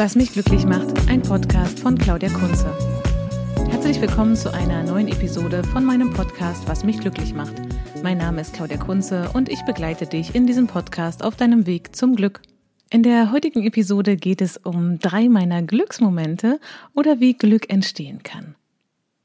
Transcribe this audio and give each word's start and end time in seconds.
Was 0.00 0.14
mich 0.14 0.32
glücklich 0.32 0.64
macht, 0.64 1.10
ein 1.10 1.20
Podcast 1.20 1.78
von 1.78 1.98
Claudia 1.98 2.30
Kunze. 2.30 2.74
Herzlich 3.68 4.00
willkommen 4.00 4.34
zu 4.34 4.50
einer 4.50 4.82
neuen 4.82 5.08
Episode 5.08 5.62
von 5.62 5.84
meinem 5.84 6.14
Podcast 6.14 6.66
Was 6.66 6.84
mich 6.84 7.00
glücklich 7.00 7.34
macht. 7.34 7.52
Mein 8.02 8.16
Name 8.16 8.40
ist 8.40 8.54
Claudia 8.54 8.78
Kunze 8.78 9.28
und 9.34 9.50
ich 9.50 9.62
begleite 9.66 10.06
dich 10.06 10.34
in 10.34 10.46
diesem 10.46 10.68
Podcast 10.68 11.22
auf 11.22 11.36
deinem 11.36 11.66
Weg 11.66 11.94
zum 11.94 12.16
Glück. 12.16 12.40
In 12.88 13.02
der 13.02 13.30
heutigen 13.30 13.62
Episode 13.62 14.16
geht 14.16 14.40
es 14.40 14.56
um 14.56 14.98
drei 15.00 15.28
meiner 15.28 15.60
Glücksmomente 15.60 16.60
oder 16.94 17.20
wie 17.20 17.34
Glück 17.34 17.70
entstehen 17.70 18.22
kann. 18.22 18.54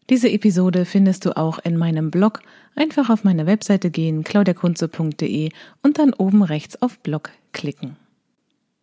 Diese 0.10 0.30
Episode 0.30 0.84
findest 0.84 1.24
du 1.24 1.38
auch 1.38 1.58
in 1.60 1.78
meinem 1.78 2.12
Blog. 2.12 2.42
Einfach 2.76 3.10
auf 3.10 3.24
meine 3.24 3.46
Webseite 3.46 3.92
gehen, 3.92 4.26
claudiakunze.de 4.26 5.52
und 5.84 6.00
dann 6.00 6.14
oben 6.14 6.44
rechts 6.44 6.82
auf 6.82 7.00
Blog 7.00 7.32
klicken. 7.54 7.96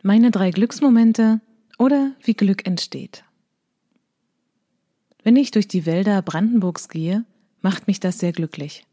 Meine 0.03 0.31
drei 0.31 0.53
Glücksmomente 0.53 1.43
oder 1.83 2.13
wie 2.23 2.35
Glück 2.35 2.65
entsteht. 2.65 3.25
Wenn 5.25 5.35
ich 5.35 5.51
durch 5.51 5.67
die 5.67 5.85
Wälder 5.85 6.23
Brandenburgs 6.23 6.89
gehe, 6.89 7.25
macht 7.61 7.89
mich 7.89 7.99
das 7.99 8.21
sehr 8.21 8.31
glücklich. 8.31 8.87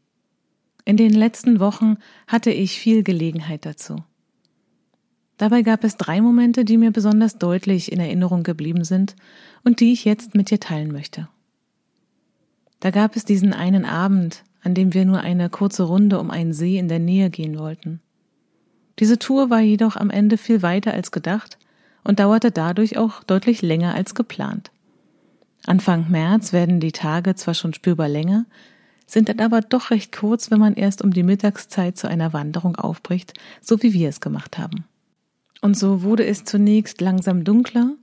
In 0.84 0.96
den 0.96 1.14
letzten 1.14 1.60
Wochen 1.60 1.98
hatte 2.26 2.50
ich 2.50 2.80
viel 2.80 3.04
Gelegenheit 3.04 3.64
dazu. 3.64 4.02
Dabei 5.36 5.62
gab 5.62 5.84
es 5.84 5.98
drei 5.98 6.20
Momente, 6.20 6.64
die 6.64 6.78
mir 6.78 6.90
besonders 6.90 7.38
deutlich 7.38 7.92
in 7.92 8.00
Erinnerung 8.00 8.42
geblieben 8.42 8.82
sind 8.82 9.14
und 9.62 9.78
die 9.78 9.92
ich 9.92 10.04
jetzt 10.04 10.34
mit 10.34 10.50
dir 10.50 10.58
teilen 10.58 10.90
möchte. 10.90 11.28
Da 12.80 12.90
gab 12.90 13.14
es 13.14 13.24
diesen 13.24 13.52
einen 13.52 13.84
Abend, 13.84 14.42
an 14.62 14.74
dem 14.74 14.94
wir 14.94 15.04
nur 15.04 15.20
eine 15.20 15.48
kurze 15.48 15.84
Runde 15.84 16.18
um 16.18 16.32
einen 16.32 16.52
See 16.52 16.76
in 16.76 16.88
der 16.88 16.98
Nähe 16.98 17.30
gehen 17.30 17.56
wollten. 17.56 18.00
Diese 18.98 19.20
Tour 19.20 19.48
war 19.48 19.60
jedoch 19.60 19.94
am 19.94 20.10
Ende 20.10 20.36
viel 20.36 20.62
weiter 20.62 20.92
als 20.92 21.12
gedacht 21.12 21.59
und 22.04 22.20
dauerte 22.20 22.50
dadurch 22.50 22.96
auch 22.96 23.22
deutlich 23.24 23.62
länger 23.62 23.94
als 23.94 24.14
geplant. 24.14 24.70
Anfang 25.66 26.10
März 26.10 26.52
werden 26.52 26.80
die 26.80 26.92
Tage 26.92 27.34
zwar 27.34 27.54
schon 27.54 27.74
spürbar 27.74 28.08
länger, 28.08 28.46
sind 29.06 29.28
dann 29.28 29.40
aber 29.40 29.60
doch 29.60 29.90
recht 29.90 30.12
kurz, 30.12 30.50
wenn 30.50 30.60
man 30.60 30.74
erst 30.74 31.02
um 31.02 31.12
die 31.12 31.22
Mittagszeit 31.22 31.98
zu 31.98 32.08
einer 32.08 32.32
Wanderung 32.32 32.76
aufbricht, 32.76 33.34
so 33.60 33.82
wie 33.82 33.92
wir 33.92 34.08
es 34.08 34.20
gemacht 34.20 34.56
haben. 34.56 34.84
Und 35.60 35.76
so 35.76 36.02
wurde 36.02 36.24
es 36.24 36.44
zunächst 36.44 37.00
langsam 37.00 37.44
dunkler, 37.44 37.94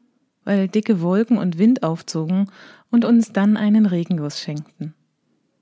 weil 0.43 0.67
dicke 0.67 1.01
Wolken 1.01 1.37
und 1.37 1.57
Wind 1.57 1.83
aufzogen 1.83 2.51
und 2.91 3.05
uns 3.05 3.33
dann 3.33 3.57
einen 3.57 3.85
Regenguss 3.85 4.39
schenkten. 4.39 4.93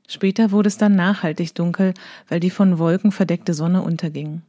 Später 0.07 0.51
wurde 0.51 0.67
es 0.67 0.77
dann 0.77 0.95
nachhaltig 0.95 1.55
dunkel, 1.55 1.93
weil 2.27 2.39
die 2.39 2.51
von 2.51 2.77
Wolken 2.77 3.11
verdeckte 3.11 3.53
Sonne 3.53 3.81
unterging. 3.81 4.41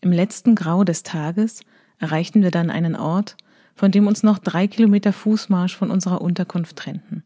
Im 0.00 0.12
letzten 0.12 0.54
Grau 0.54 0.84
des 0.84 1.02
Tages 1.02 1.60
erreichten 1.98 2.42
wir 2.42 2.50
dann 2.50 2.70
einen 2.70 2.96
Ort, 2.96 3.36
von 3.74 3.90
dem 3.90 4.06
uns 4.06 4.22
noch 4.22 4.38
drei 4.38 4.66
Kilometer 4.66 5.12
Fußmarsch 5.12 5.76
von 5.76 5.90
unserer 5.90 6.20
Unterkunft 6.20 6.76
trennten. 6.76 7.22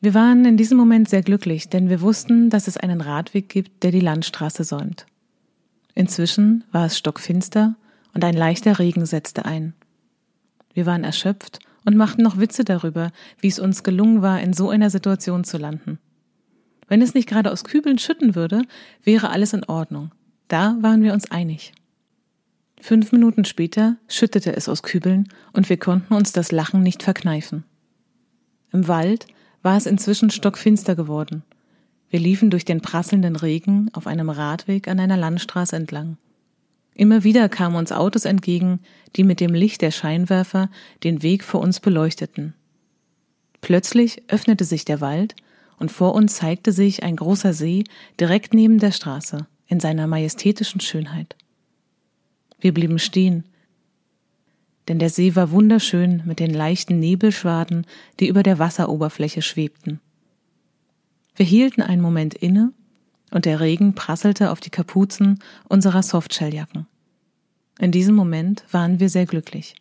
Wir 0.00 0.12
waren 0.12 0.44
in 0.44 0.56
diesem 0.56 0.76
Moment 0.76 1.08
sehr 1.08 1.22
glücklich, 1.22 1.70
denn 1.70 1.88
wir 1.88 2.00
wussten, 2.00 2.50
dass 2.50 2.68
es 2.68 2.76
einen 2.76 3.00
Radweg 3.00 3.48
gibt, 3.48 3.82
der 3.82 3.90
die 3.90 4.00
Landstraße 4.00 4.64
säumt. 4.64 5.06
Inzwischen 5.94 6.64
war 6.72 6.86
es 6.86 6.98
stockfinster 6.98 7.76
und 8.12 8.24
ein 8.24 8.34
leichter 8.34 8.78
Regen 8.78 9.06
setzte 9.06 9.44
ein. 9.44 9.72
Wir 10.74 10.86
waren 10.86 11.04
erschöpft 11.04 11.60
und 11.84 11.96
machten 11.96 12.22
noch 12.22 12.38
Witze 12.38 12.64
darüber, 12.64 13.12
wie 13.40 13.48
es 13.48 13.58
uns 13.58 13.82
gelungen 13.82 14.22
war, 14.22 14.40
in 14.40 14.52
so 14.52 14.70
einer 14.70 14.90
Situation 14.90 15.44
zu 15.44 15.56
landen. 15.56 15.98
Wenn 16.88 17.00
es 17.00 17.14
nicht 17.14 17.28
gerade 17.28 17.50
aus 17.50 17.64
Kübeln 17.64 17.98
schütten 17.98 18.34
würde, 18.34 18.62
wäre 19.02 19.30
alles 19.30 19.52
in 19.52 19.64
Ordnung. 19.64 20.10
Da 20.48 20.76
waren 20.80 21.02
wir 21.02 21.12
uns 21.12 21.30
einig. 21.30 21.72
Fünf 22.86 23.12
Minuten 23.12 23.46
später 23.46 23.96
schüttete 24.08 24.54
es 24.54 24.68
aus 24.68 24.82
Kübeln 24.82 25.26
und 25.54 25.70
wir 25.70 25.78
konnten 25.78 26.12
uns 26.12 26.32
das 26.32 26.52
Lachen 26.52 26.82
nicht 26.82 27.02
verkneifen. 27.02 27.64
Im 28.72 28.88
Wald 28.88 29.26
war 29.62 29.78
es 29.78 29.86
inzwischen 29.86 30.28
stockfinster 30.28 30.94
geworden. 30.94 31.44
Wir 32.10 32.20
liefen 32.20 32.50
durch 32.50 32.66
den 32.66 32.82
prasselnden 32.82 33.36
Regen 33.36 33.88
auf 33.94 34.06
einem 34.06 34.28
Radweg 34.28 34.86
an 34.86 35.00
einer 35.00 35.16
Landstraße 35.16 35.74
entlang. 35.74 36.18
Immer 36.94 37.24
wieder 37.24 37.48
kamen 37.48 37.76
uns 37.76 37.90
Autos 37.90 38.26
entgegen, 38.26 38.80
die 39.16 39.24
mit 39.24 39.40
dem 39.40 39.54
Licht 39.54 39.80
der 39.80 39.90
Scheinwerfer 39.90 40.68
den 41.04 41.22
Weg 41.22 41.42
vor 41.42 41.62
uns 41.62 41.80
beleuchteten. 41.80 42.52
Plötzlich 43.62 44.24
öffnete 44.28 44.66
sich 44.66 44.84
der 44.84 45.00
Wald 45.00 45.34
und 45.78 45.90
vor 45.90 46.14
uns 46.14 46.34
zeigte 46.34 46.70
sich 46.70 47.02
ein 47.02 47.16
großer 47.16 47.54
See 47.54 47.84
direkt 48.20 48.52
neben 48.52 48.78
der 48.78 48.92
Straße 48.92 49.46
in 49.68 49.80
seiner 49.80 50.06
majestätischen 50.06 50.82
Schönheit. 50.82 51.34
Wir 52.60 52.72
blieben 52.72 52.98
stehen, 52.98 53.44
denn 54.88 54.98
der 54.98 55.10
See 55.10 55.34
war 55.34 55.50
wunderschön 55.50 56.22
mit 56.26 56.40
den 56.40 56.52
leichten 56.52 56.98
Nebelschwaden, 56.98 57.86
die 58.20 58.28
über 58.28 58.42
der 58.42 58.58
Wasseroberfläche 58.58 59.42
schwebten. 59.42 60.00
Wir 61.36 61.46
hielten 61.46 61.82
einen 61.82 62.02
Moment 62.02 62.34
inne 62.34 62.72
und 63.30 63.44
der 63.46 63.60
Regen 63.60 63.94
prasselte 63.94 64.50
auf 64.50 64.60
die 64.60 64.70
Kapuzen 64.70 65.40
unserer 65.68 66.02
Softshelljacken. 66.02 66.86
In 67.80 67.90
diesem 67.90 68.14
Moment 68.14 68.64
waren 68.70 69.00
wir 69.00 69.08
sehr 69.08 69.26
glücklich. 69.26 69.74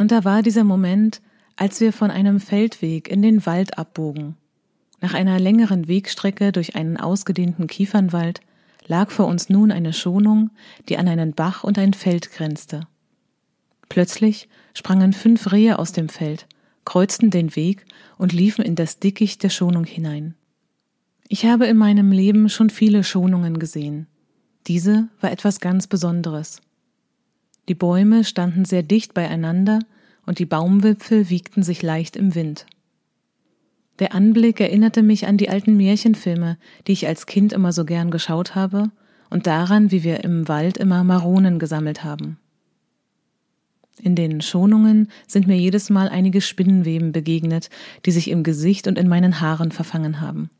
Und 0.00 0.12
da 0.12 0.24
war 0.24 0.40
dieser 0.40 0.64
Moment, 0.64 1.20
als 1.56 1.78
wir 1.82 1.92
von 1.92 2.10
einem 2.10 2.40
Feldweg 2.40 3.06
in 3.06 3.20
den 3.20 3.44
Wald 3.44 3.76
abbogen. 3.76 4.34
Nach 5.02 5.12
einer 5.12 5.38
längeren 5.38 5.88
Wegstrecke 5.88 6.52
durch 6.52 6.74
einen 6.74 6.96
ausgedehnten 6.96 7.66
Kiefernwald 7.66 8.40
lag 8.86 9.10
vor 9.10 9.26
uns 9.26 9.50
nun 9.50 9.70
eine 9.70 9.92
Schonung, 9.92 10.52
die 10.88 10.96
an 10.96 11.06
einen 11.06 11.34
Bach 11.34 11.64
und 11.64 11.78
ein 11.78 11.92
Feld 11.92 12.32
grenzte. 12.32 12.86
Plötzlich 13.90 14.48
sprangen 14.72 15.12
fünf 15.12 15.52
Rehe 15.52 15.78
aus 15.78 15.92
dem 15.92 16.08
Feld, 16.08 16.46
kreuzten 16.86 17.28
den 17.28 17.54
Weg 17.54 17.84
und 18.16 18.32
liefen 18.32 18.64
in 18.64 18.76
das 18.76 19.00
Dickicht 19.00 19.42
der 19.42 19.50
Schonung 19.50 19.84
hinein. 19.84 20.34
Ich 21.28 21.44
habe 21.44 21.66
in 21.66 21.76
meinem 21.76 22.10
Leben 22.10 22.48
schon 22.48 22.70
viele 22.70 23.04
Schonungen 23.04 23.58
gesehen. 23.58 24.06
Diese 24.66 25.08
war 25.20 25.30
etwas 25.30 25.60
ganz 25.60 25.86
Besonderes. 25.88 26.62
Die 27.68 27.74
Bäume 27.74 28.24
standen 28.24 28.64
sehr 28.64 28.82
dicht 28.82 29.14
beieinander 29.14 29.80
und 30.26 30.38
die 30.38 30.46
Baumwipfel 30.46 31.30
wiegten 31.30 31.62
sich 31.62 31.82
leicht 31.82 32.16
im 32.16 32.34
Wind. 32.34 32.66
Der 33.98 34.14
Anblick 34.14 34.60
erinnerte 34.60 35.02
mich 35.02 35.26
an 35.26 35.36
die 35.36 35.50
alten 35.50 35.76
Märchenfilme, 35.76 36.56
die 36.86 36.92
ich 36.92 37.06
als 37.06 37.26
Kind 37.26 37.52
immer 37.52 37.72
so 37.72 37.84
gern 37.84 38.10
geschaut 38.10 38.54
habe, 38.54 38.90
und 39.28 39.46
daran, 39.46 39.92
wie 39.92 40.02
wir 40.02 40.24
im 40.24 40.48
Wald 40.48 40.76
immer 40.76 41.04
Maronen 41.04 41.58
gesammelt 41.58 42.02
haben. 42.02 42.38
In 44.02 44.14
den 44.16 44.40
Schonungen 44.40 45.08
sind 45.26 45.46
mir 45.46 45.56
jedes 45.56 45.90
Mal 45.90 46.08
einige 46.08 46.40
Spinnenweben 46.40 47.12
begegnet, 47.12 47.70
die 48.06 48.10
sich 48.10 48.30
im 48.30 48.42
Gesicht 48.42 48.88
und 48.88 48.98
in 48.98 49.08
meinen 49.08 49.40
Haaren 49.40 49.70
verfangen 49.70 50.20
haben. 50.20 50.50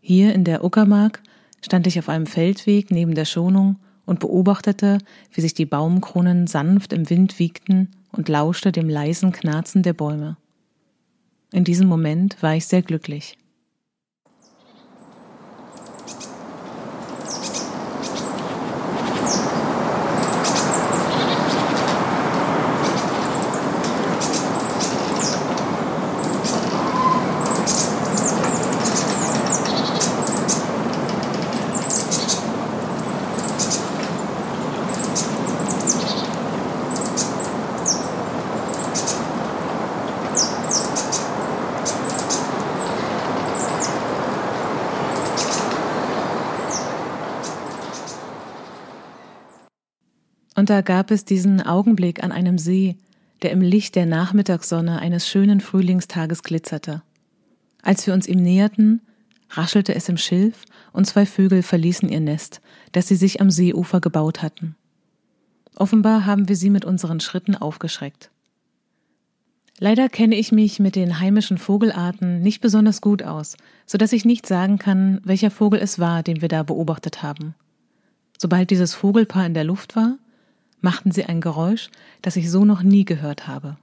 Hier 0.00 0.34
in 0.34 0.44
der 0.44 0.62
Uckermark 0.62 1.22
stand 1.64 1.86
ich 1.86 1.98
auf 1.98 2.08
einem 2.08 2.26
Feldweg 2.26 2.90
neben 2.90 3.14
der 3.14 3.24
Schonung 3.24 3.76
und 4.06 4.20
beobachtete, 4.20 4.98
wie 5.32 5.40
sich 5.40 5.54
die 5.54 5.66
Baumkronen 5.66 6.46
sanft 6.46 6.92
im 6.92 7.08
Wind 7.10 7.38
wiegten 7.38 7.90
und 8.12 8.28
lauschte 8.28 8.72
dem 8.72 8.88
leisen 8.88 9.32
Knarzen 9.32 9.82
der 9.82 9.92
Bäume. 9.92 10.36
In 11.52 11.64
diesem 11.64 11.88
Moment 11.88 12.42
war 12.42 12.54
ich 12.54 12.66
sehr 12.66 12.82
glücklich. 12.82 13.36
Und 50.64 50.70
da 50.70 50.80
gab 50.80 51.10
es 51.10 51.26
diesen 51.26 51.60
Augenblick 51.60 52.24
an 52.24 52.32
einem 52.32 52.56
See, 52.56 52.96
der 53.42 53.50
im 53.50 53.60
Licht 53.60 53.96
der 53.96 54.06
Nachmittagssonne 54.06 54.98
eines 54.98 55.28
schönen 55.28 55.60
Frühlingstages 55.60 56.42
glitzerte. 56.42 57.02
Als 57.82 58.06
wir 58.06 58.14
uns 58.14 58.26
ihm 58.26 58.42
näherten, 58.42 59.02
raschelte 59.50 59.94
es 59.94 60.08
im 60.08 60.16
Schilf 60.16 60.64
und 60.94 61.06
zwei 61.06 61.26
Vögel 61.26 61.62
verließen 61.62 62.08
ihr 62.08 62.20
Nest, 62.20 62.62
das 62.92 63.08
sie 63.08 63.16
sich 63.16 63.42
am 63.42 63.50
Seeufer 63.50 64.00
gebaut 64.00 64.40
hatten. 64.40 64.74
Offenbar 65.76 66.24
haben 66.24 66.48
wir 66.48 66.56
sie 66.56 66.70
mit 66.70 66.86
unseren 66.86 67.20
Schritten 67.20 67.56
aufgeschreckt. 67.56 68.30
Leider 69.78 70.08
kenne 70.08 70.36
ich 70.36 70.50
mich 70.50 70.80
mit 70.80 70.96
den 70.96 71.20
heimischen 71.20 71.58
Vogelarten 71.58 72.40
nicht 72.40 72.62
besonders 72.62 73.02
gut 73.02 73.22
aus, 73.22 73.58
so 73.84 73.98
dass 73.98 74.14
ich 74.14 74.24
nicht 74.24 74.46
sagen 74.46 74.78
kann, 74.78 75.20
welcher 75.24 75.50
Vogel 75.50 75.78
es 75.80 75.98
war, 75.98 76.22
den 76.22 76.40
wir 76.40 76.48
da 76.48 76.62
beobachtet 76.62 77.22
haben. 77.22 77.54
Sobald 78.38 78.70
dieses 78.70 78.94
Vogelpaar 78.94 79.44
in 79.44 79.52
der 79.52 79.64
Luft 79.64 79.94
war, 79.94 80.16
machten 80.84 81.10
sie 81.10 81.24
ein 81.24 81.40
Geräusch, 81.40 81.90
das 82.22 82.36
ich 82.36 82.50
so 82.50 82.64
noch 82.64 82.82
nie 82.82 83.04
gehört 83.04 83.48
habe. 83.48 83.78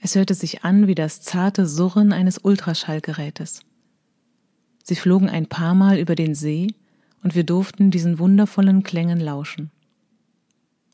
Es 0.00 0.16
hörte 0.16 0.34
sich 0.34 0.64
an 0.64 0.88
wie 0.88 0.94
das 0.94 1.22
zarte 1.22 1.66
Surren 1.66 2.12
eines 2.12 2.38
Ultraschallgerätes. 2.38 3.60
Sie 4.82 4.96
flogen 4.96 5.28
ein 5.28 5.46
paar 5.46 5.74
Mal 5.74 5.98
über 5.98 6.16
den 6.16 6.34
See 6.34 6.74
und 7.22 7.34
wir 7.34 7.44
durften 7.44 7.90
diesen 7.90 8.18
wundervollen 8.18 8.82
Klängen 8.82 9.20
lauschen. 9.20 9.70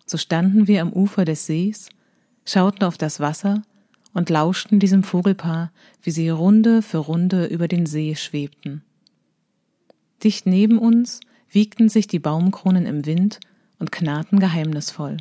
So 0.05 0.19
standen 0.19 0.69
wir 0.69 0.83
am 0.83 0.93
Ufer 0.93 1.25
des 1.25 1.47
Sees, 1.47 1.89
schauten 2.45 2.85
auf 2.85 2.99
das 2.99 3.21
Wasser 3.21 3.63
und 4.13 4.29
lauschten 4.29 4.81
diesem 4.81 5.03
Vogelpaar, 5.03 5.73
wie 6.03 6.11
sie 6.11 6.29
Runde 6.29 6.83
für 6.83 6.99
Runde 6.99 7.47
über 7.47 7.69
den 7.69 7.87
See 7.87 8.15
schwebten. 8.17 8.83
Dicht 10.23 10.45
neben 10.45 10.79
uns 10.79 11.21
wiegten 11.51 11.89
sich 11.89 12.07
die 12.07 12.19
Baumkronen 12.19 12.85
im 12.85 13.07
Wind 13.07 13.41
und 13.79 13.93
knarrten 13.93 14.41
geheimnisvoll. 14.41 15.19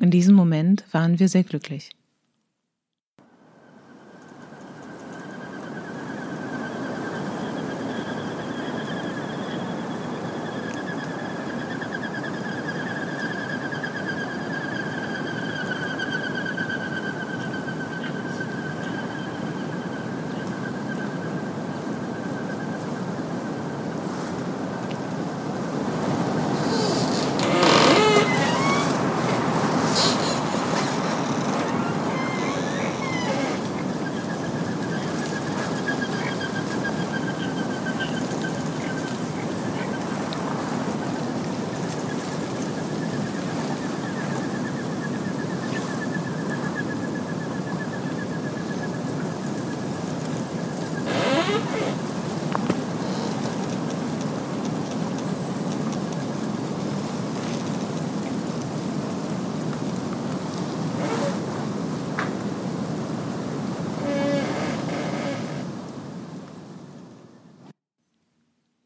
In 0.00 0.10
diesem 0.10 0.34
Moment 0.34 0.84
waren 0.92 1.18
wir 1.18 1.28
sehr 1.28 1.44
glücklich. 1.44 1.90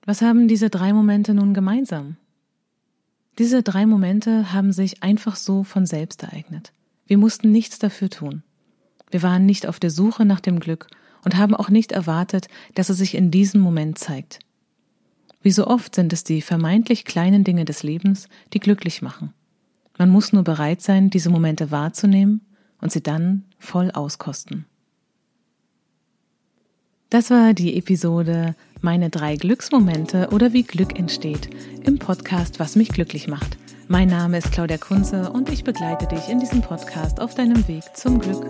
Was 0.07 0.23
haben 0.23 0.47
diese 0.47 0.71
drei 0.71 0.93
Momente 0.93 1.35
nun 1.35 1.53
gemeinsam? 1.53 2.17
Diese 3.39 3.65
drei 3.65 3.87
Momente 3.87 4.53
haben 4.53 4.73
sich 4.73 5.03
einfach 5.03 5.35
so 5.35 5.65
von 5.65 5.85
selbst 5.85 6.23
ereignet. 6.23 6.73
Wir 7.07 7.19
mussten 7.19 7.51
nichts 7.51 7.81
dafür 7.81 8.09
tun. 8.09 8.45
Wir 9.11 9.25
waren 9.25 9.45
nicht 9.45 9.67
auf 9.67 9.81
der 9.81 9.91
Suche 9.91 10.25
nach 10.25 10.39
dem 10.39 10.61
Glück 10.61 10.87
und 11.25 11.37
haben 11.37 11.57
auch 11.57 11.71
nicht 11.71 11.91
erwartet, 11.91 12.47
dass 12.77 12.89
es 12.89 12.99
sich 12.99 13.17
in 13.17 13.33
diesem 13.33 13.61
Moment 13.61 13.99
zeigt. 13.99 14.39
Wie 15.43 15.51
so 15.51 15.67
oft 15.67 15.97
sind 15.97 16.13
es 16.13 16.23
die 16.23 16.41
vermeintlich 16.41 17.05
kleinen 17.05 17.43
Dinge 17.43 17.65
des 17.65 17.83
Lebens, 17.83 18.29
die 18.53 18.61
glücklich 18.61 19.03
machen. 19.03 19.33
Man 19.99 20.11
muss 20.11 20.33
nur 20.33 20.45
bereit 20.45 20.83
sein, 20.83 21.11
diese 21.11 21.31
Momente 21.31 21.73
wahrzunehmen 21.73 22.43
und 22.81 22.93
sie 22.93 23.03
dann 23.03 23.45
voll 23.59 23.91
auskosten. 23.91 24.67
Das 27.11 27.31
war 27.31 27.55
die 27.55 27.77
Episode 27.77 28.55
Meine 28.83 29.11
drei 29.11 29.37
Glücksmomente 29.37 30.29
oder 30.33 30.53
wie 30.53 30.63
Glück 30.63 30.99
entsteht 30.99 31.49
im 31.85 31.99
Podcast 31.99 32.61
Was 32.61 32.77
mich 32.77 32.91
glücklich 32.91 33.27
macht. 33.27 33.57
Mein 33.89 34.09
Name 34.09 34.39
ist 34.39 34.53
Claudia 34.53 34.79
Kunze 34.79 35.31
und 35.31 35.49
ich 35.49 35.65
begleite 35.65 36.07
dich 36.07 36.29
in 36.29 36.41
diesem 36.41 36.61
Podcast 36.61 37.21
auf 37.21 37.35
deinem 37.35 37.67
Weg 37.69 37.85
zum 37.95 38.19
Glück. 38.19 38.45